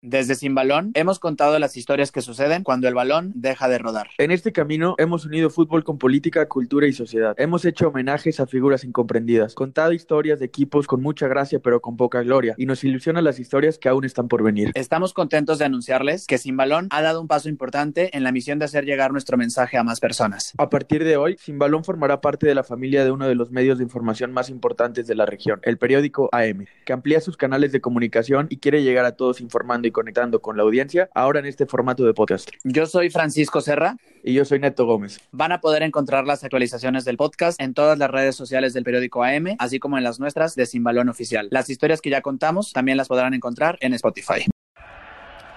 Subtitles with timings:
[0.00, 4.10] Desde Sin Balón hemos contado las historias que suceden cuando el balón deja de rodar.
[4.18, 7.34] En este camino hemos unido fútbol con política, cultura y sociedad.
[7.36, 11.96] Hemos hecho homenajes a figuras incomprendidas, contado historias de equipos con mucha gracia pero con
[11.96, 14.70] poca gloria y nos ilusionan las historias que aún están por venir.
[14.74, 18.60] Estamos contentos de anunciarles que Sin Balón ha dado un paso importante en la misión
[18.60, 20.52] de hacer llegar nuestro mensaje a más personas.
[20.58, 23.50] A partir de hoy, Sin Balón formará parte de la familia de uno de los
[23.50, 27.72] medios de información más importantes de la región, el periódico AM, que amplía sus canales
[27.72, 31.46] de comunicación y quiere llegar a todos informando y conectando con la audiencia, ahora en
[31.46, 32.50] este formato de podcast.
[32.64, 33.96] Yo soy Francisco Serra.
[34.22, 35.20] Y yo soy Neto Gómez.
[35.32, 39.24] Van a poder encontrar las actualizaciones del podcast en todas las redes sociales del periódico
[39.24, 41.48] AM, así como en las nuestras de Sin Balón Oficial.
[41.50, 44.46] Las historias que ya contamos también las podrán encontrar en Spotify.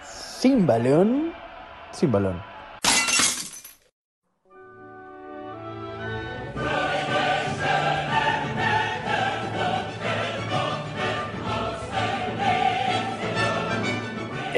[0.04, 1.34] Sin balón,
[1.92, 2.51] sin balón.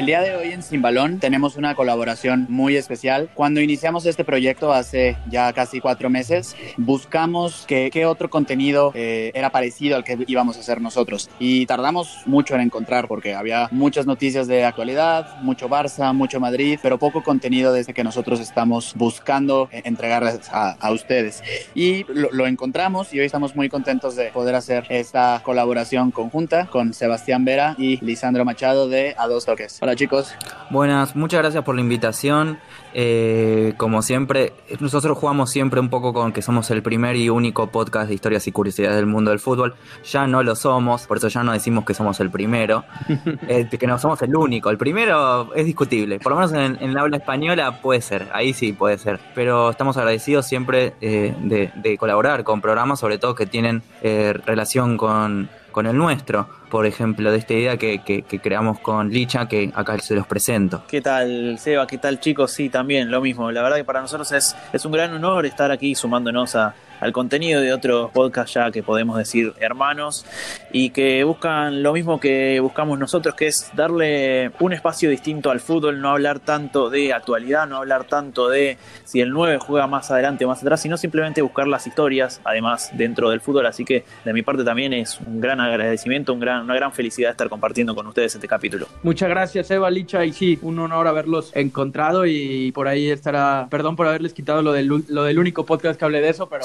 [0.04, 3.30] El día de hoy en Sin Balón tenemos una colaboración muy especial.
[3.32, 9.32] Cuando iniciamos este proyecto hace ya casi cuatro meses, buscamos que, qué otro contenido eh,
[9.32, 11.30] era parecido al que íbamos a hacer nosotros.
[11.38, 16.78] Y tardamos mucho en encontrar porque había muchas noticias de actualidad, mucho Barça, mucho Madrid,
[16.82, 21.42] pero poco contenido desde que nosotros estamos buscando entregarles a, a ustedes.
[21.74, 26.66] Y lo, lo encontramos y hoy estamos muy contentos de poder hacer esta colaboración conjunta
[26.66, 29.78] con Sebastián Vera y Lisandro Machado de A Dos Toques.
[29.80, 30.34] Hola chicos.
[30.70, 32.58] Buenas, muchas gracias por la invitación.
[32.96, 37.66] Eh, como siempre, nosotros jugamos siempre un poco con que somos el primer y único
[37.66, 39.74] podcast de historias y curiosidades del mundo del fútbol.
[40.04, 42.84] Ya no lo somos, por eso ya no decimos que somos el primero,
[43.48, 44.70] eh, que no somos el único.
[44.70, 48.52] El primero es discutible, por lo menos en, en la habla española puede ser, ahí
[48.52, 49.18] sí puede ser.
[49.34, 54.34] Pero estamos agradecidos siempre eh, de, de, colaborar con programas, sobre todo que tienen eh,
[54.46, 59.48] relación con con el nuestro, por ejemplo, de esta idea que, que, creamos con Licha,
[59.48, 60.84] que acá se los presento.
[60.86, 61.84] ¿Qué tal, Seba?
[61.88, 62.52] ¿Qué tal, chicos?
[62.52, 63.50] Sí, también lo mismo.
[63.50, 67.12] La verdad que para nosotros es, es un gran honor estar aquí sumándonos a, al
[67.12, 70.24] contenido de otros podcasts ya que podemos decir hermanos
[70.72, 75.60] y que buscan lo mismo que buscamos nosotros, que es darle un espacio distinto al
[75.60, 80.10] fútbol, no hablar tanto de actualidad, no hablar tanto de si el 9 juega más
[80.10, 83.66] adelante o más atrás, sino simplemente buscar las historias, además, dentro del fútbol.
[83.66, 87.30] Así que de mi parte también es un gran agradecimiento, un gran, una gran felicidad
[87.30, 88.86] estar compartiendo con ustedes este capítulo.
[89.02, 93.96] Muchas gracias, Eva Licha, y sí, un honor haberlos encontrado y por ahí estará, perdón
[93.96, 96.64] por haberles quitado lo del, lo del único podcast que hablé de eso, pero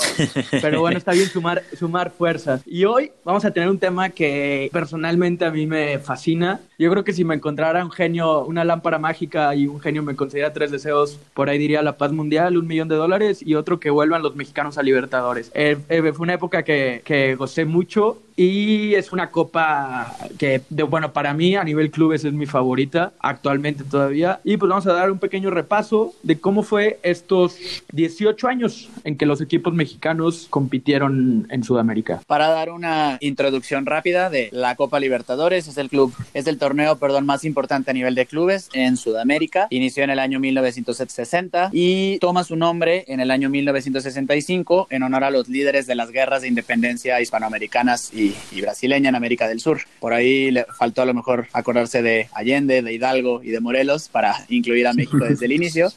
[0.61, 2.61] pero bueno, está bien sumar, sumar fuerzas.
[2.65, 6.59] Y hoy vamos a tener un tema que personalmente a mí me fascina.
[6.77, 10.15] Yo creo que si me encontrara un genio, una lámpara mágica y un genio me
[10.15, 13.79] concediera tres deseos, por ahí diría la paz mundial, un millón de dólares y otro
[13.79, 15.51] que vuelvan los mexicanos a Libertadores.
[15.53, 20.83] Eh, eh, fue una época que, que gocé mucho y es una copa que, de,
[20.83, 24.39] bueno, para mí a nivel clubes es mi favorita actualmente todavía.
[24.45, 27.57] Y pues vamos a dar un pequeño repaso de cómo fue estos
[27.91, 32.21] 18 años en que los equipos mexicanos compitieron en Sudamérica.
[32.27, 36.97] Para dar una introducción rápida de la Copa Libertadores, es el club, es el torneo,
[36.97, 39.67] perdón, más importante a nivel de clubes en Sudamérica.
[39.69, 45.25] Inició en el año 1960 y toma su nombre en el año 1965 en honor
[45.25, 49.59] a los líderes de las guerras de independencia hispanoamericanas y y, brasileña en América del
[49.59, 49.81] Sur.
[49.99, 54.09] Por ahí le faltó a lo mejor acordarse de Allende, de Hidalgo y de Morelos
[54.09, 55.91] para incluir a México desde el inicio.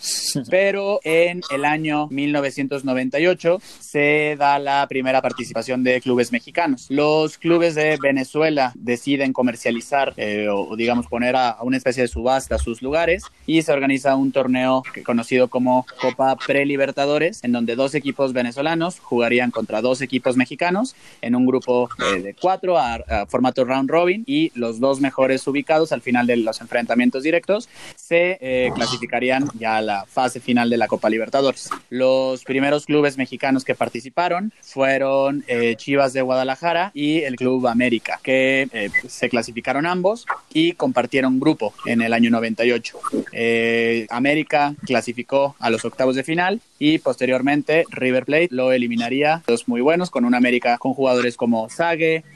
[0.51, 6.87] Pero en el año 1998 se da la primera participación de clubes mexicanos.
[6.89, 12.09] Los clubes de Venezuela deciden comercializar eh, o digamos poner a, a, una especie de
[12.09, 17.95] subasta sus lugares y se organiza un torneo conocido como Copa Pre-Libertadores en donde dos
[17.95, 23.27] equipos venezolanos jugarían contra dos equipos mexicanos en un grupo eh, de cuatro a, a,
[23.27, 28.39] formato round robin y los dos mejores ubicados al final de los enfrentamientos directos se
[28.41, 31.71] eh, clasificarían ya a la fase final de la Copa Libertadores.
[31.91, 38.21] Los primeros clubes mexicanos que participaron fueron eh, Chivas de Guadalajara y el Club América,
[38.23, 42.99] que eh, se clasificaron ambos y compartieron grupo en el año 98.
[43.33, 49.69] Eh, América clasificó a los octavos de final y posteriormente River Plate lo eliminaría, dos
[49.69, 51.69] muy buenos, con un América con jugadores como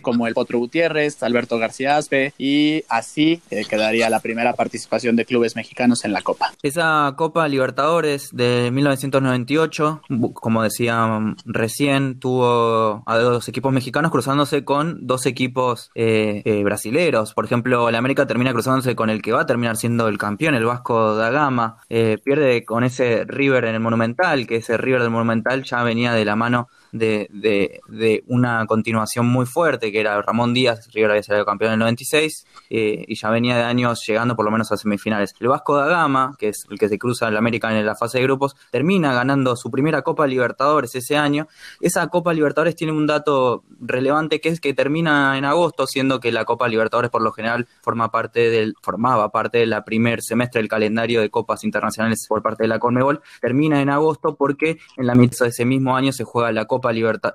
[0.02, 5.24] Como el Potro Gutiérrez, Alberto García Aspe, y así eh, quedaría la primera participación de
[5.24, 6.52] clubes mexicanos en la Copa.
[6.62, 10.02] Esa Copa Libertadores de 1998,
[10.34, 17.34] como decía recién, tuvo a dos equipos mexicanos cruzándose con dos equipos eh, eh, brasileros.
[17.34, 20.54] Por ejemplo, el América termina cruzándose con el que va a terminar siendo el campeón,
[20.54, 21.78] el Vasco da Gama.
[21.88, 26.12] Eh, pierde con ese River en el Monumental, que ese River del Monumental ya venía
[26.12, 31.22] de la mano de, de, una continuación muy fuerte, que era Ramón Díaz, River había
[31.22, 34.72] salido campeón en el 96, eh, y ya venía de años llegando por lo menos
[34.72, 35.34] a semifinales.
[35.40, 37.94] El Vasco da Gama, que es el que se cruza en la América en la
[37.94, 41.48] fase de grupos, termina ganando su primera Copa Libertadores ese año.
[41.80, 46.32] Esa Copa Libertadores tiene un dato relevante que es que termina en agosto, siendo que
[46.32, 50.68] la Copa Libertadores por lo general forma parte del, formaba parte del primer semestre del
[50.68, 55.14] calendario de copas internacionales por parte de la Conmebol, termina en agosto porque en la
[55.14, 56.85] mitad de ese mismo año se juega la Copa,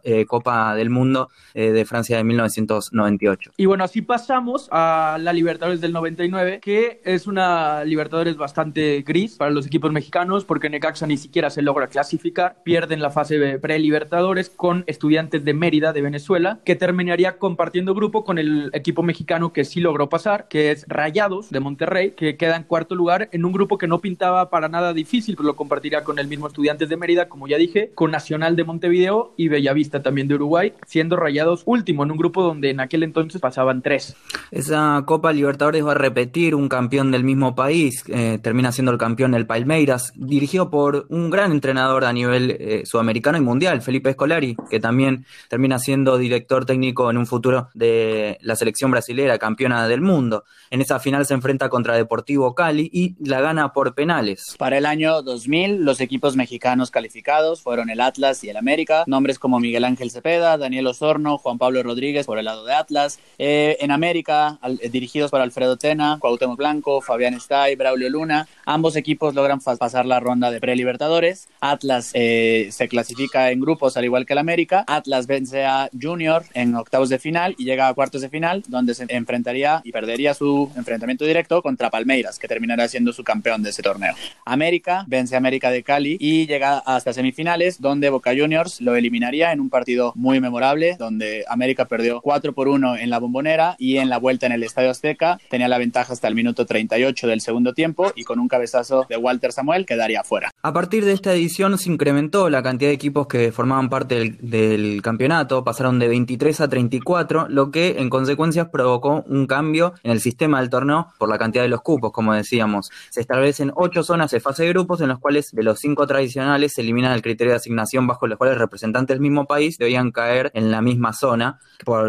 [0.04, 3.52] eh, Copa del Mundo eh, de Francia de 1998.
[3.58, 9.36] Y bueno, así pasamos a la Libertadores del 99, que es una Libertadores bastante gris
[9.36, 14.50] para los equipos mexicanos porque Necaxa ni siquiera se logra clasificar, pierden la fase pre-Libertadores
[14.50, 19.66] con estudiantes de Mérida de Venezuela, que terminaría compartiendo grupo con el equipo mexicano que
[19.66, 23.52] sí logró pasar, que es Rayados de Monterrey, que queda en cuarto lugar en un
[23.52, 26.98] grupo que no pintaba para nada difícil, pero lo compartiría con el mismo Estudiantes de
[26.98, 31.64] Mérida, como ya dije, con Nacional de Montevideo y Bellavista también de Uruguay, siendo Rayados
[31.66, 34.16] último en un grupo donde en aquel entonces pasaban tres.
[34.52, 38.98] Esa Copa Libertadores va a repetir un campeón del mismo país, eh, termina siendo el
[38.98, 44.14] campeón el Palmeiras, dirigido por un gran entrenador a nivel eh, sudamericano y mundial, Felipe
[44.14, 49.88] Scolari, que también termina siendo director técnico en un futuro de la selección brasilera, campeona
[49.88, 50.44] del mundo.
[50.70, 54.56] En esa final se enfrenta contra Deportivo Cali y la gana por penales.
[54.58, 59.38] Para el año 2000, los equipos mexicanos calificados fueron el Atlas y el América, nombres
[59.38, 63.78] como Miguel Ángel Cepeda, Daniel Osorno, Juan Pablo Rodríguez por el lado de Atlas, eh,
[63.80, 69.36] en América, eh, dirigidos por Alfredo Tena, Cuauhtémoc Blanco, Fabián Stay, Braulio Luna, ambos equipos
[69.36, 74.34] logran pasar la ronda de pre-libertadores, Atlas eh, se clasifica en grupos al igual que
[74.34, 78.30] el América, Atlas vence a Junior en octavos de final y llega a cuartos de
[78.30, 83.24] final, donde se enfrentaría y perdería su enfrentamiento directo contra Palmeiras, que terminará siendo su
[83.24, 84.16] campeón de ese torneo.
[84.46, 89.52] América vence a América de Cali y llega hasta semifinales, donde Boca Juniors lo eliminaría
[89.52, 93.98] en un partido muy memorable, donde América perdió 4 por 1 en la bombonera y
[93.98, 97.42] en la vuelta en el Estadio Azteca tenía la ventaja hasta el minuto 38 del
[97.42, 100.52] segundo tiempo y con un cabezazo de Walter Samuel quedaría fuera.
[100.62, 104.38] A partir de esta edición se incrementó la cantidad de equipos que formaban parte del,
[104.42, 110.12] del campeonato, pasaron de 23 a 34, lo que en consecuencias provocó un cambio en
[110.12, 112.92] el sistema del torneo por la cantidad de los cupos, como decíamos.
[113.10, 116.74] Se establecen ocho zonas de fase de grupos en los cuales de los cinco tradicionales
[116.74, 120.52] se elimina el criterio de asignación bajo los cuales representantes del mismo país debían caer
[120.54, 121.60] en la misma zona.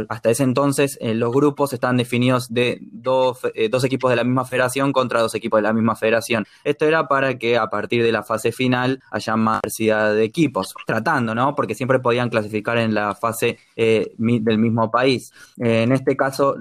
[0.08, 4.24] Hasta ese entonces eh, los grupos estaban definidos de dos, eh, dos equipos de la
[4.24, 6.46] misma federación contra dos equipos de la misma federación.
[6.62, 10.74] Esto era para que a partir de la fase final haya más diversidad de equipos,
[10.86, 11.54] tratando, ¿no?
[11.54, 15.32] Porque siempre podían clasificar en la fase eh, del mismo país.
[15.58, 16.56] en este caso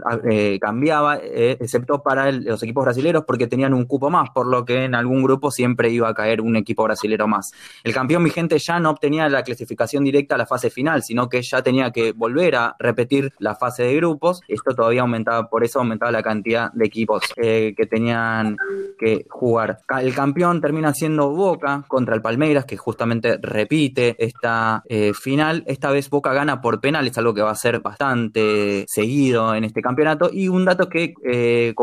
[0.60, 4.96] cambiaba, excepto para los equipos brasileños porque tenían un cupo más, por lo que en
[4.96, 7.52] algún grupo siempre iba a caer un equipo brasilero más.
[7.84, 11.42] El campeón vigente ya no obtenía la clasificación directa a la fase final, sino que
[11.42, 14.42] ya tenía que volver a repetir la fase de grupos.
[14.48, 18.58] Esto todavía aumentaba, por eso aumentaba la cantidad de equipos eh, que tenían
[18.98, 19.80] que jugar.
[20.00, 25.64] El campeón termina siendo Boca contra el Palmeiras, que justamente repite esta eh, final.
[25.68, 29.82] Esta vez Boca gana por penales, algo que va a ser bastante seguido en este
[29.82, 30.30] campeonato.
[30.32, 31.74] Y un dato que eh,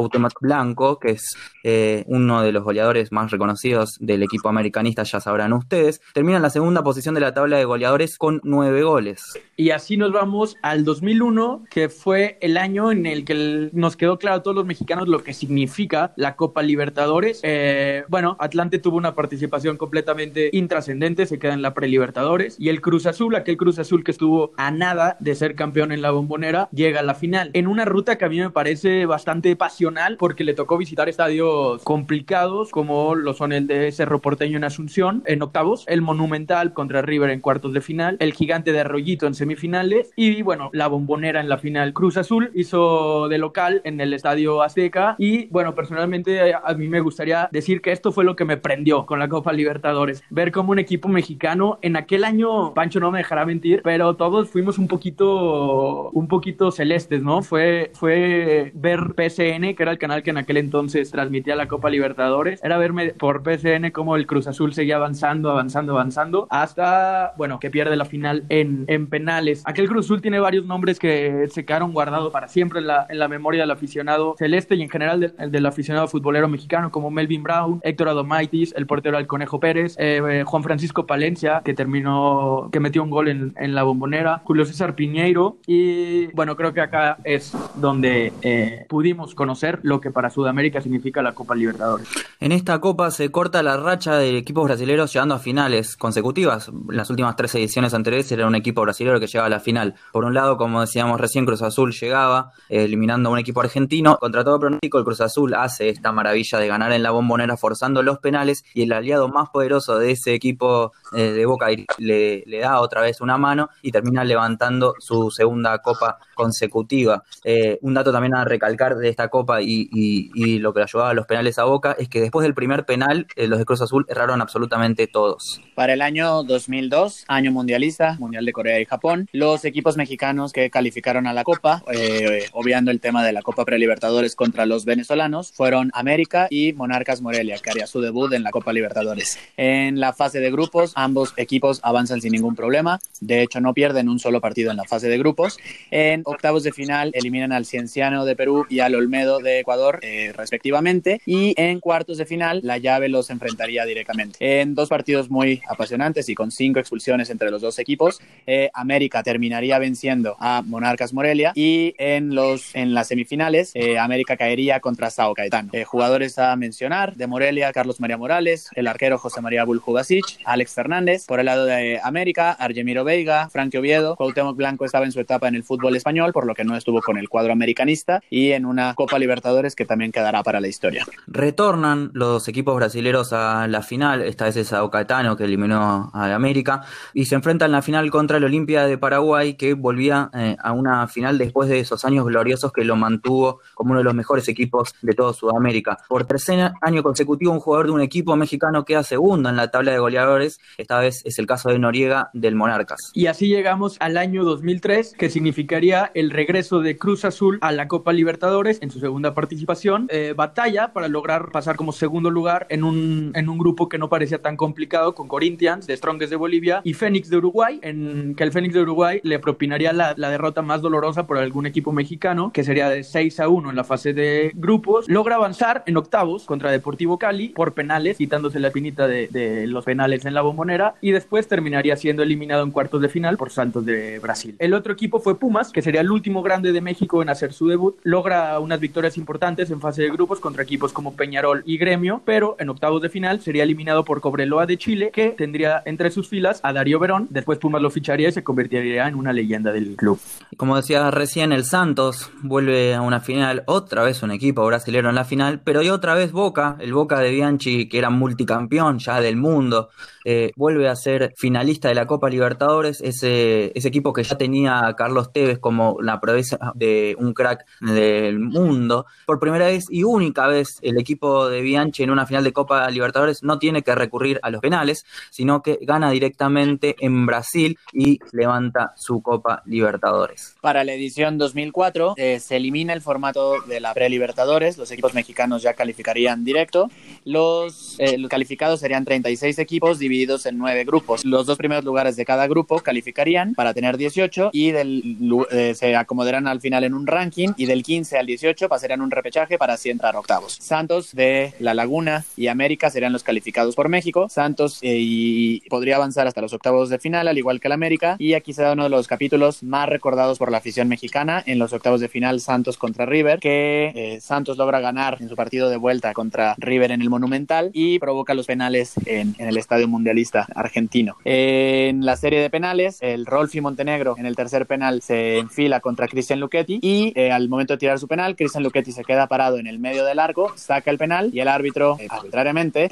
[0.40, 5.52] Blanco, que es eh, uno de los goleadores más reconocidos del equipo americanista, ya sabrán
[5.52, 9.38] ustedes, termina en la segunda posición de la tabla de goleadores nueve goles.
[9.56, 14.16] Y así nos vamos al 2001, que fue el año en el que nos quedó
[14.18, 17.40] claro a todos los mexicanos lo que significa la Copa Libertadores.
[17.42, 22.54] Eh, bueno, Atlante tuvo una participación completamente intrascendente, se queda en la pre-Libertadores.
[22.60, 26.02] Y el Cruz Azul, aquel Cruz Azul que estuvo a nada de ser campeón en
[26.02, 27.50] la bombonera, llega a la final.
[27.52, 31.82] En una ruta que a mí me parece bastante pasional, porque le tocó visitar estadios
[31.82, 37.02] complicados, como lo son el de Cerro Porteño en Asunción, en octavos, el Monumental contra
[37.02, 41.40] River en cuartos de final, el Gigante de Arroyito en semifinales y bueno, la bombonera
[41.40, 41.92] en la final.
[41.92, 47.00] Cruz Azul hizo de local en el Estadio Azteca y bueno, personalmente a mí me
[47.00, 50.22] gustaría decir que esto fue lo que me prendió con la Copa Libertadores.
[50.30, 54.50] Ver cómo un equipo mexicano en aquel año, Pancho no me dejará mentir, pero todos
[54.50, 57.42] fuimos un poquito, un poquito celestes, ¿no?
[57.42, 61.90] Fue, fue ver PSN, que era el canal que en aquel entonces transmitía la Copa
[61.90, 67.58] Libertadores, era verme por PSN cómo el Cruz Azul seguía avanzando, avanzando, avanzando, hasta, bueno,
[67.60, 69.62] que pierde la final en, en penales.
[69.64, 73.18] Aquel Cruz Azul tiene varios nombres que se quedaron guardados para siempre en la, en
[73.18, 77.42] la memoria del aficionado celeste y en general del, del aficionado futbolero mexicano, como Melvin
[77.42, 82.68] Brown, Héctor Adomaitis, el portero del Conejo Pérez, eh, eh, Juan Francisco Palencia, que terminó,
[82.72, 86.80] que metió un gol en, en, la bombonera, Julio César Piñeiro, y bueno, creo que
[86.80, 92.08] acá es donde eh, pudimos conocer lo que para Sudamérica significa la Copa Libertadores.
[92.40, 96.70] En esta Copa se corta la racha de equipos brasileños llegando a finales consecutivas.
[96.88, 99.94] Las últimas tres ediciones anteriores era un equipo brasileño que llegaba a la final.
[100.12, 104.16] Por un lado, como decíamos recién, Cruz Azul llegaba eh, eliminando a un equipo argentino.
[104.18, 108.02] Contra todo pronóstico, el Cruz Azul hace esta maravilla de ganar en la bombonera forzando
[108.02, 112.58] los penales y el aliado más poderoso de ese equipo eh, de Boca le, le,
[112.58, 117.22] da otra vez una mano y termina levantando su segunda copa consecutiva.
[117.44, 121.26] Eh, un dato también a recalcar de esta copa y, lo que ayudaba a los
[121.26, 125.06] penales a Boca es que después del primer penal, los de Cruz Azul erraron absolutamente
[125.06, 125.60] todos.
[125.74, 130.68] Para el año 2002, año mundialista, Mundial de Corea y Japón, los equipos mexicanos que
[130.68, 135.52] calificaron a la Copa, eh, obviando el tema de la Copa Prelibertadores contra los venezolanos,
[135.52, 139.38] fueron América y Monarcas Morelia, que haría su debut en la Copa Libertadores.
[139.56, 142.98] En la fase de grupos, ambos equipos avanzan sin ningún problema.
[143.20, 145.58] De hecho, no pierden un solo partido en la fase de grupos.
[145.92, 150.32] En octavos de final, eliminan al Cienciano de Perú y al Olmedo de Ecuador, eh,
[150.36, 151.20] respectivamente.
[151.26, 154.60] Y en cuartos de final, la llave los enfrentaría directamente.
[154.60, 159.24] En dos partidos muy apasionantes y con cinco expulsiones entre los dos equipos, eh, América
[159.24, 165.10] terminaría venciendo a Monarcas Morelia y en, los, en las semifinales eh, América caería contra
[165.10, 165.70] Sao Caetano.
[165.72, 170.74] Eh, jugadores a mencionar, de Morelia, Carlos María Morales, el arquero José María Buljubasic, Alex
[170.74, 175.18] Fernández, por el lado de América, Argemiro Veiga, Frank Oviedo, Cuauhtémoc Blanco estaba en su
[175.18, 178.52] etapa en el fútbol español, por lo que no estuvo con el cuadro americanista y
[178.52, 181.04] en una Copa Libertadores que también quedará para la historia.
[181.26, 182.98] Retornan los equipos brasileños
[183.32, 186.82] a la final, esta vez es Sao Caetano que eliminó a América
[187.14, 190.72] y se enfrentan en la final contra el Olimpia de Paraguay que volvía eh, a
[190.72, 194.48] una final después de esos años gloriosos que lo mantuvo como uno de los mejores
[194.48, 195.98] equipos de todo Sudamérica.
[196.08, 199.92] Por tercer año consecutivo un jugador de un equipo mexicano queda segundo en la tabla
[199.92, 203.10] de goleadores, esta vez es el caso de Noriega del Monarcas.
[203.14, 207.88] Y así llegamos al año 2003 que significaría el regreso de Cruz Azul a la
[207.88, 212.84] Copa Libertadores en su segunda participación, eh, batalla para lograr pasar como segundo lugar en
[212.84, 216.80] un, en un grupo que no parecía tan complicado con Corinthians de Strongest de Bolivia
[216.84, 217.47] y Fénix de Uruguay,
[217.82, 221.66] en que el Fénix de Uruguay le propinaría la, la, derrota más dolorosa por algún
[221.66, 225.08] equipo mexicano, que sería de 6 a 1 en la fase de grupos.
[225.08, 229.84] Logra avanzar en octavos contra Deportivo Cali por penales, quitándose la pinita de, de los
[229.84, 233.84] penales en la bombonera, y después terminaría siendo eliminado en cuartos de final por Santos
[233.84, 234.54] de Brasil.
[234.58, 237.68] El otro equipo fue Pumas, que sería el último grande de México en hacer su
[237.68, 237.96] debut.
[238.02, 242.56] Logra unas victorias importantes en fase de grupos contra equipos como Peñarol y Gremio, pero
[242.58, 246.60] en octavos de final sería eliminado por Cobreloa de Chile, que tendría entre sus filas
[246.62, 247.28] a Darío Verón.
[247.38, 250.18] Después Pumas lo ficharía y se convertiría en una leyenda del club.
[250.56, 255.14] Como decía recién, el Santos vuelve a una final, otra vez un equipo brasileño en
[255.14, 259.20] la final, pero y otra vez Boca, el Boca de Bianchi, que era multicampeón ya
[259.20, 259.90] del mundo,
[260.24, 264.86] eh, vuelve a ser finalista de la Copa Libertadores, ese, ese equipo que ya tenía
[264.86, 269.06] a Carlos Tevez como la proeza de un crack del mundo.
[269.26, 272.90] Por primera vez y única vez, el equipo de Bianchi en una final de Copa
[272.90, 278.18] Libertadores no tiene que recurrir a los penales, sino que gana directamente en Brasil y
[278.32, 280.56] levanta su Copa Libertadores.
[280.60, 285.62] Para la edición 2004 eh, se elimina el formato de la pre-Libertadores, los equipos mexicanos
[285.62, 286.90] ya calificarían directo,
[287.24, 291.24] los, eh, los calificados serían 36 equipos divididos en nueve grupos.
[291.24, 295.18] Los dos primeros lugares de cada grupo calificarían para tener 18 y del,
[295.50, 299.10] eh, se acomodarán al final en un ranking y del 15 al 18 pasarían un
[299.10, 300.56] repechaje para así entrar octavos.
[300.60, 304.28] Santos de La Laguna y América serían los calificados por México.
[304.28, 308.16] Santos eh, y podría avanzar hasta los octavos de final, al igual que el América.
[308.18, 311.58] Y aquí se da uno de los capítulos más recordados por la afición mexicana en
[311.58, 315.70] los octavos de final Santos contra River, que eh, Santos logra ganar en su partido
[315.70, 319.98] de vuelta contra River en el Monumental y provoca los penales en, el Estadio Mundial
[319.98, 321.16] mundialista argentino.
[321.24, 326.06] En la serie de penales, el Rolfi Montenegro en el tercer penal se enfila contra
[326.06, 329.58] Cristian Luchetti y eh, al momento de tirar su penal, Cristian Luchetti se queda parado
[329.58, 332.88] en el medio del arco, saca el penal y el árbitro eh, arbitrariamente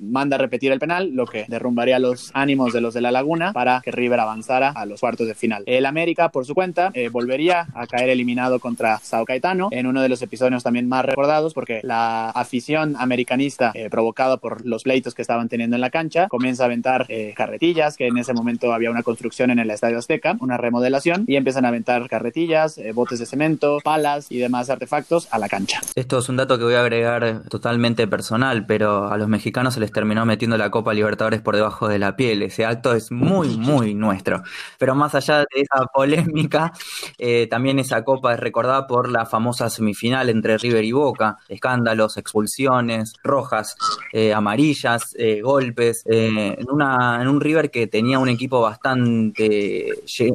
[0.00, 3.52] manda a repetir el penal, lo que derrumbaría los ánimos de los de la Laguna
[3.82, 5.62] que River avanzara a los cuartos de final.
[5.66, 10.08] El América, por su cuenta, volvería a caer eliminado contra Sao Caetano en uno de
[10.08, 15.48] los episodios también más recordados porque la afición americanista provocada por los pleitos que estaban
[15.48, 19.02] teniendo en la cancha comienza a aventar eh, carretillas, que en ese momento había una
[19.02, 23.26] construcción en el Estadio Azteca, una remodelación, y empiezan a aventar carretillas, eh, botes de
[23.26, 25.80] cemento, palas y demás artefactos a la cancha.
[25.94, 29.80] Esto es un dato que voy a agregar totalmente personal, pero a los mexicanos se
[29.80, 32.42] les terminó metiendo la Copa Libertadores por debajo de la piel.
[32.42, 34.42] Ese acto es muy, muy nuestro.
[34.78, 36.72] Pero más allá de esa polémica,
[37.18, 42.16] eh, también esa Copa es recordada por la famosa semifinal entre River y Boca, escándalos,
[42.16, 43.76] expulsiones, rojas,
[44.12, 49.92] eh, amarillas, eh, golpes, en, una, en un River que tenía un equipo bastante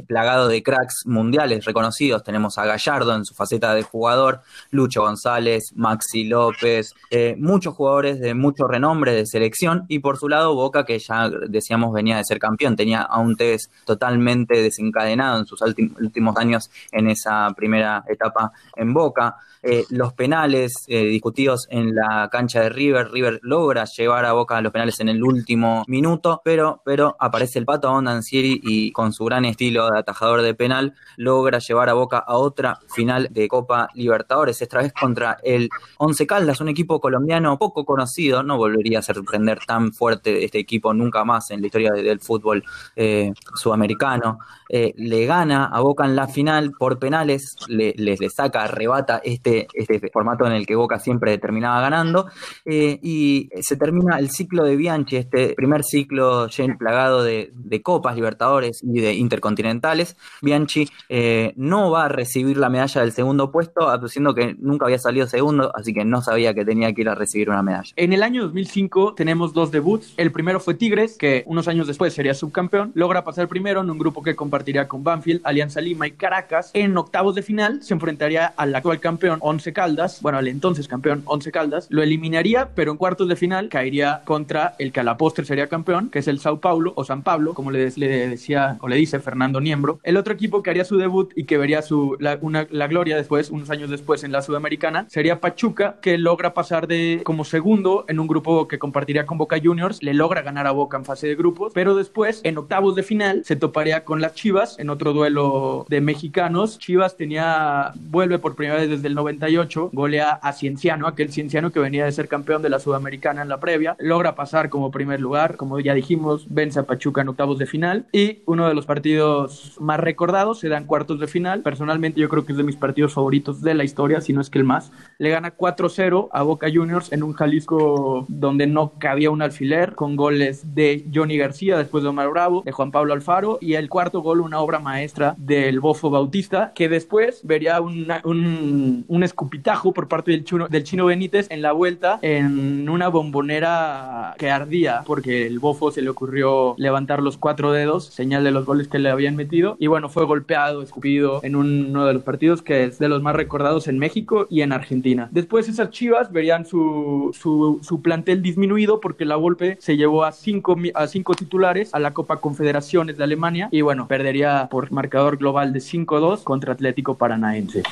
[0.07, 2.23] plagado de cracks mundiales reconocidos.
[2.23, 6.93] Tenemos a Gallardo en su faceta de jugador, Lucho González, Maxi López,
[7.37, 11.93] muchos jugadores de mucho renombre de selección y por su lado Boca que ya decíamos
[11.93, 17.09] venía de ser campeón, tenía a un Tevez totalmente desencadenado en sus últimos años en
[17.09, 19.37] esa primera etapa en Boca.
[19.63, 23.11] Eh, los penales eh, discutidos en la cancha de River.
[23.11, 27.59] River logra llevar a Boca a los penales en el último minuto, pero, pero aparece
[27.59, 31.93] el pato Ondancieri y con su gran estilo de atajador de penal logra llevar a
[31.93, 36.99] Boca a otra final de Copa Libertadores, esta vez contra el Once Caldas, un equipo
[36.99, 41.67] colombiano poco conocido, no volvería a sorprender tan fuerte este equipo nunca más en la
[41.67, 42.63] historia del fútbol
[42.97, 44.39] eh, sudamericano.
[44.69, 50.45] le gana a Boca en la final por penales, le, saca, arrebata este este, formato
[50.45, 52.27] en el que Boca siempre terminaba ganando.
[52.65, 57.51] Eh, y se termina el ciclo de Bianchi, este primer ciclo plagado de,
[57.83, 60.17] Copas, Libertadores y de Intercontinentales.
[60.41, 64.97] Bianchi eh, no va a recibir la medalla del segundo puesto, aduciendo que nunca había
[64.97, 67.91] salido segundo, así que no sabía que tenía que ir a recibir una medalla.
[67.95, 70.13] En el año 2005 tenemos dos debuts.
[70.17, 72.86] El primero fue Tigres, que unos años después sería subcampeón.
[72.93, 76.71] Logra pasar primero en un grupo que compartiría con Banfield, Alianza Lima y Caracas.
[76.73, 81.23] En octavos de final se enfrentaría al actual campeón Once Caldas, bueno, el entonces campeón
[81.25, 85.17] Once Caldas, lo eliminaría, pero en cuartos de final caería contra el que a la
[85.17, 88.87] postre sería campeón, que es el Sao Paulo o San Pablo, como le, decía o
[88.87, 89.99] le dice Fernando Niembro.
[90.03, 93.69] El otro equipo que haría su debut y que vería su, la gloria después, unos
[93.69, 98.27] años después en la Sudamericana, sería Pachuca, que logra pasar de como segundo en un
[98.27, 101.71] grupo que compartiría con Boca Juniors, le logra ganar a Boca en fase de grupos,
[101.73, 105.99] pero después en octavos de final se toparía con las Chivas en otro duelo de
[105.99, 106.79] mexicanos.
[106.79, 109.47] Chivas tenía, vuelve por primera vez desde el 90
[109.91, 113.59] golea a Cienciano, aquel Cienciano que venía de ser campeón de la Sudamericana en la
[113.59, 117.65] previa, logra pasar como primer lugar, como ya dijimos, vence a Pachuca en octavos de
[117.65, 121.61] final y uno de los partidos más recordados se da en cuartos de final.
[121.61, 124.49] Personalmente yo creo que es de mis partidos favoritos de la historia, si no es
[124.49, 124.91] que el más.
[125.17, 130.15] Le gana 4-0 a Boca Juniors en un Jalisco donde no cabía un alfiler, con
[130.15, 134.21] goles de Johnny García, después de Omar Bravo, de Juan Pablo Alfaro y el cuarto
[134.21, 140.31] gol una obra maestra del Bofo Bautista, que después vería un, un escupitajo por parte
[140.31, 145.59] del, chuno, del chino Benítez en la vuelta en una bombonera que ardía porque el
[145.59, 149.37] bofo se le ocurrió levantar los cuatro dedos, señal de los goles que le habían
[149.37, 149.77] metido.
[149.79, 153.35] Y bueno, fue golpeado, escupido en uno de los partidos que es de los más
[153.35, 155.29] recordados en México y en Argentina.
[155.31, 160.33] Después esas chivas verían su, su, su plantel disminuido porque la golpe se llevó a
[160.33, 165.35] cinco, a cinco titulares a la Copa Confederaciones de Alemania y bueno, perdería por marcador
[165.35, 167.83] global de 5-2 contra Atlético Paranaense.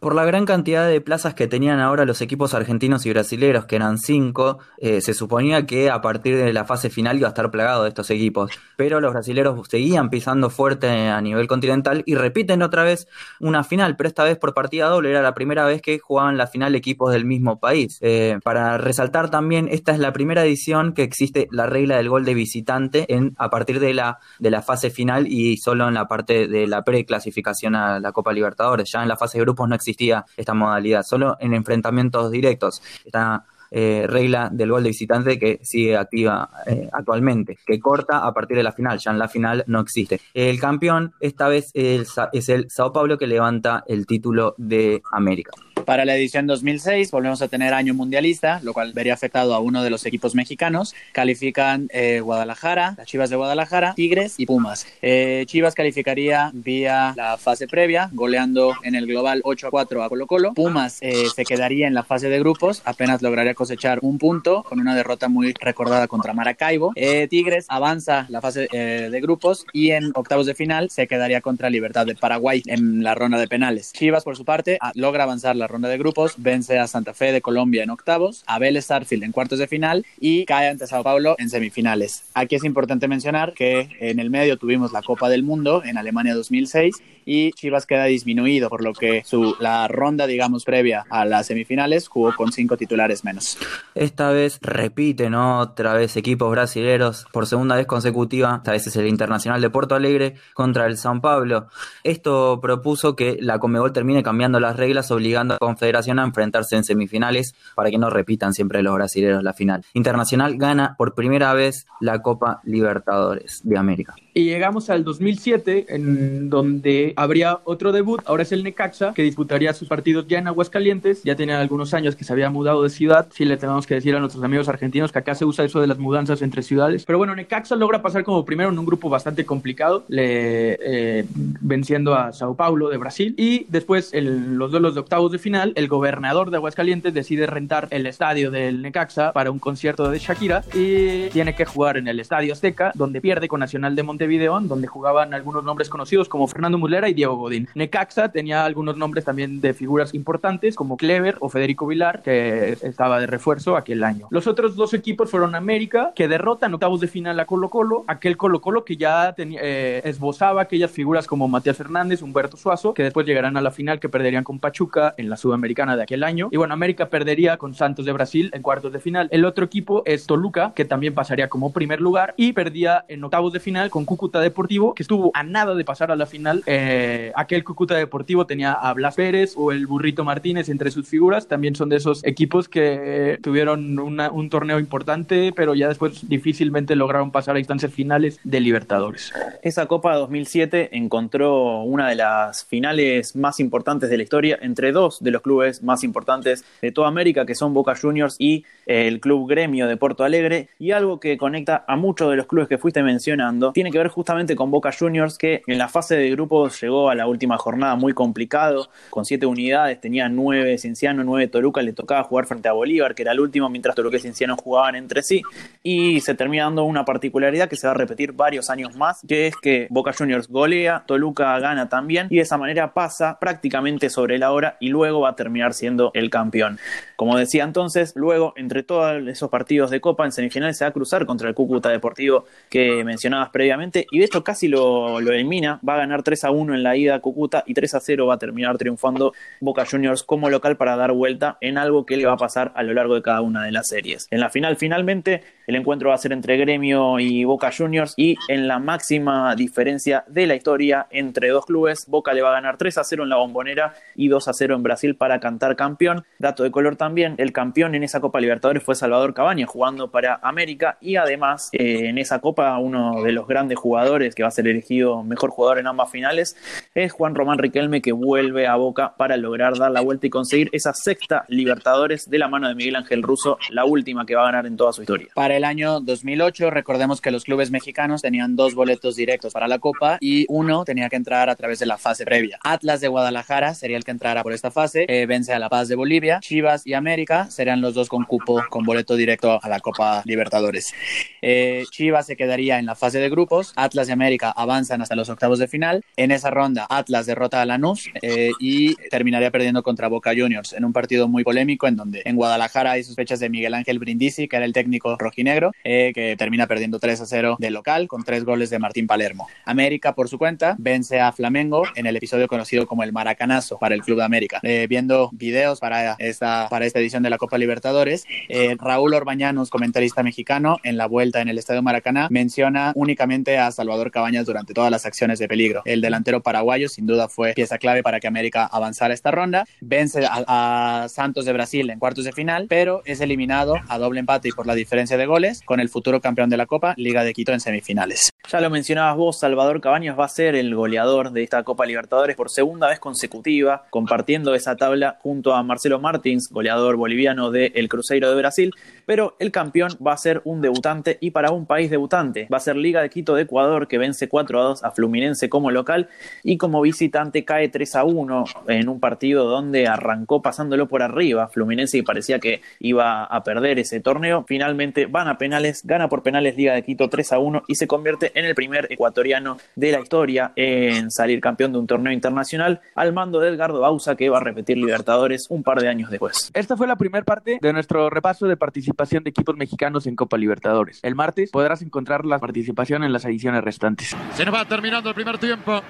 [0.00, 3.76] Por la gran cantidad de plazas que tenían ahora los equipos argentinos y brasileños, que
[3.76, 7.50] eran cinco, eh, se suponía que a partir de la fase final iba a estar
[7.50, 8.50] plagado de estos equipos.
[8.76, 13.06] Pero los brasileños seguían pisando fuerte a nivel continental y repiten otra vez
[13.40, 15.08] una final, pero esta vez por partida doble.
[15.08, 17.98] Era la primera vez que jugaban la final equipos del mismo país.
[18.02, 22.24] Eh, para resaltar también, esta es la primera edición que existe la regla del gol
[22.24, 24.01] de visitante en, a partir de la,
[24.38, 28.32] de la fase final y solo en la parte de la preclasificación a la Copa
[28.32, 28.90] Libertadores.
[28.90, 32.82] Ya en la fase de grupos no existía esta modalidad, solo en enfrentamientos directos.
[33.04, 38.34] Esta eh, regla del gol de visitante que sigue activa eh, actualmente, que corta a
[38.34, 40.20] partir de la final, ya en la final no existe.
[40.34, 45.52] El campeón esta vez es el Sao Paulo que levanta el título de América.
[45.84, 49.82] Para la edición 2006 volvemos a tener año mundialista, lo cual vería afectado a uno
[49.82, 50.94] de los equipos mexicanos.
[51.12, 54.86] Califican eh, Guadalajara, las Chivas de Guadalajara, Tigres y Pumas.
[55.02, 60.08] Eh, Chivas calificaría vía la fase previa, goleando en el global 8 a 4 a
[60.08, 60.54] Colo Colo.
[60.54, 64.78] Pumas eh, se quedaría en la fase de grupos, apenas lograría cosechar un punto con
[64.78, 66.92] una derrota muy recordada contra Maracaibo.
[67.28, 72.06] Tigres avanza la fase de grupos y en octavos de final se quedaría contra Libertad
[72.06, 73.92] de Paraguay en la ronda de penales.
[73.92, 77.40] Chivas por su parte logra avanzar la ronda de grupos, vence a Santa Fe de
[77.40, 81.36] Colombia en octavos, a Vélez Starfield en cuartos de final y cae ante Sao Paulo
[81.38, 82.24] en semifinales.
[82.34, 86.34] Aquí es importante mencionar que en el medio tuvimos la Copa del Mundo en Alemania
[86.34, 91.46] 2006 y Chivas queda disminuido, por lo que su, la ronda, digamos, previa a las
[91.46, 93.58] semifinales jugó con cinco titulares menos.
[93.94, 99.06] Esta vez repiten otra vez equipos brasileños por segunda vez consecutiva, esta vez es el
[99.06, 101.68] Internacional de Porto Alegre contra el San Pablo.
[102.02, 107.54] Esto propuso que la Comebol termine cambiando las reglas, obligando Confederación a enfrentarse en semifinales
[107.74, 109.84] para que no repitan siempre los brasileños la final.
[109.94, 114.14] Internacional gana por primera vez la Copa Libertadores de América.
[114.34, 118.20] Y llegamos al 2007, en donde habría otro debut.
[118.24, 121.22] Ahora es el Necaxa, que disputaría sus partidos ya en Aguascalientes.
[121.22, 123.28] Ya tenía algunos años que se había mudado de ciudad.
[123.30, 125.86] Sí le tenemos que decir a nuestros amigos argentinos que acá se usa eso de
[125.86, 127.04] las mudanzas entre ciudades.
[127.04, 131.26] Pero bueno, Necaxa logra pasar como primero en un grupo bastante complicado, eh,
[131.60, 133.34] venciendo a Sao Paulo de Brasil.
[133.36, 137.88] Y después, en los duelos de octavos de final, el gobernador de Aguascalientes decide rentar
[137.90, 142.18] el estadio del Necaxa para un concierto de Shakira y tiene que jugar en el
[142.18, 146.78] Estadio Azteca, donde pierde con Nacional de Montevideo, donde jugaban algunos nombres conocidos como Fernando
[146.78, 147.68] Muslera y Diego Godín.
[147.74, 153.18] Necaxa tenía algunos nombres también de figuras importantes como Clever o Federico Vilar, que estaba
[153.18, 154.28] de refuerzo aquel año.
[154.30, 158.36] Los otros dos equipos fueron América, que derrotan octavos de final a Colo Colo, aquel
[158.36, 163.26] Colo Colo que ya eh, esbozaba aquellas figuras como Matías Fernández, Humberto Suazo, que después
[163.26, 166.48] llegarán a la final que perderían con Pachuca en la Sudamericana de aquel año.
[166.52, 169.28] Y bueno, América perdería con Santos de Brasil en cuartos de final.
[169.32, 173.52] El otro equipo es Toluca, que también pasaría como primer lugar y perdía en octavos
[173.52, 176.62] de final con Cúcuta Deportivo, que estuvo a nada de pasar a la final.
[176.66, 181.48] Eh, aquel Cúcuta Deportivo tenía a Blas Pérez o el Burrito Martínez entre sus figuras.
[181.48, 187.30] También son de esos equipos que tuvieron un torneo importante, pero ya después difícilmente lograron
[187.30, 189.32] pasar a instancias finales de Libertadores.
[189.62, 195.22] Esa Copa 2007 encontró una de las finales más importantes de la historia entre dos
[195.22, 199.48] de los clubes más importantes de toda América, que son Boca Juniors y el Club
[199.48, 200.68] Gremio de Porto Alegre.
[200.78, 204.01] Y algo que conecta a muchos de los clubes que fuiste mencionando tiene que ver
[204.08, 207.94] justamente con Boca Juniors, que en la fase de grupos llegó a la última jornada
[207.96, 212.72] muy complicado, con siete unidades, tenía nueve Cienciano, nueve Toluca, le tocaba jugar frente a
[212.72, 215.42] Bolívar, que era el último, mientras Toluca y Cienciano jugaban entre sí.
[215.82, 219.46] Y se termina dando una particularidad que se va a repetir varios años más, que
[219.46, 224.38] es que Boca Juniors golea, Toluca gana también, y de esa manera pasa prácticamente sobre
[224.38, 226.78] la hora y luego va a terminar siendo el campeón.
[227.16, 230.92] Como decía entonces, luego entre todos esos partidos de Copa en semifinales se va a
[230.92, 235.80] cruzar contra el Cúcuta Deportivo que mencionabas previamente y de hecho casi lo, lo elimina,
[235.86, 238.26] va a ganar 3 a 1 en la ida a Cúcuta y 3 a 0
[238.26, 242.26] va a terminar triunfando Boca Juniors como local para dar vuelta en algo que le
[242.26, 244.26] va a pasar a lo largo de cada una de las series.
[244.30, 248.36] En la final finalmente el encuentro va a ser entre Gremio y Boca Juniors y
[248.48, 252.76] en la máxima diferencia de la historia entre dos clubes, Boca le va a ganar
[252.76, 256.24] 3 a 0 en la bombonera y 2 a 0 en Brasil para cantar campeón.
[256.38, 260.40] Dato de color también, el campeón en esa Copa Libertadores fue Salvador Cabaña jugando para
[260.42, 264.52] América y además eh, en esa Copa uno de los grandes jugadores que va a
[264.52, 266.56] ser elegido mejor jugador en ambas finales
[266.94, 270.68] es Juan Román Riquelme que vuelve a Boca para lograr dar la vuelta y conseguir
[270.72, 274.46] esa sexta Libertadores de la mano de Miguel Ángel Russo, la última que va a
[274.46, 275.28] ganar en toda su historia.
[275.34, 280.18] Para año 2008 recordemos que los clubes mexicanos tenían dos boletos directos para la Copa
[280.20, 282.58] y uno tenía que entrar a través de la fase previa.
[282.62, 285.88] Atlas de Guadalajara sería el que entrara por esta fase, eh, vence a La Paz
[285.88, 289.80] de Bolivia, Chivas y América serían los dos con cupo con boleto directo a la
[289.80, 290.92] Copa Libertadores.
[291.40, 295.28] Eh, Chivas se quedaría en la fase de grupos, Atlas y América avanzan hasta los
[295.28, 296.04] octavos de final.
[296.16, 300.84] En esa ronda Atlas derrota a Lanús eh, y terminaría perdiendo contra Boca Juniors en
[300.84, 304.56] un partido muy polémico en donde en Guadalajara hay sospechas de Miguel Ángel Brindisi, que
[304.56, 305.41] era el técnico rojinegro,
[305.84, 309.48] eh, que termina perdiendo 3 a 0 de local con tres goles de Martín Palermo.
[309.64, 313.94] América, por su cuenta, vence a Flamengo en el episodio conocido como el Maracanazo para
[313.94, 314.60] el Club de América.
[314.62, 319.70] Eh, viendo videos para esta, para esta edición de la Copa Libertadores, eh, Raúl Orbañanos,
[319.70, 324.74] comentarista mexicano, en la vuelta en el Estadio Maracaná, menciona únicamente a Salvador Cabañas durante
[324.74, 325.82] todas las acciones de peligro.
[325.84, 329.64] El delantero paraguayo, sin duda, fue pieza clave para que América avanzara esta ronda.
[329.80, 334.20] Vence a, a Santos de Brasil en cuartos de final, pero es eliminado a doble
[334.20, 337.24] empate y por la diferencia de goles con el futuro campeón de la Copa, Liga
[337.24, 338.28] de Quito en semifinales.
[338.50, 342.36] Ya lo mencionabas vos, Salvador Cabañas va a ser el goleador de esta Copa Libertadores
[342.36, 348.28] por segunda vez consecutiva, compartiendo esa tabla junto a Marcelo Martins, goleador boliviano del Cruzeiro
[348.28, 348.74] de Brasil,
[349.06, 352.46] pero el campeón va a ser un debutante y para un país debutante.
[352.52, 355.48] Va a ser Liga de Quito de Ecuador que vence 4 a 2 a Fluminense
[355.48, 356.10] como local
[356.42, 361.48] y como visitante cae 3 a 1 en un partido donde arrancó pasándolo por arriba
[361.48, 364.44] Fluminense y parecía que iba a perder ese torneo.
[364.46, 367.86] Finalmente van a penales, gana por penales Liga de Quito 3 a 1 y se
[367.86, 372.80] convierte en el primer ecuatoriano de la historia en salir campeón de un torneo internacional
[372.96, 376.50] al mando de Edgardo Bausa que va a repetir Libertadores un par de años después.
[376.54, 380.36] Esta fue la primera parte de nuestro repaso de participación de equipos mexicanos en Copa
[380.36, 380.98] Libertadores.
[381.04, 384.16] El martes podrás encontrar la participación en las ediciones restantes.
[384.34, 385.82] Se nos va terminando el primer tiempo.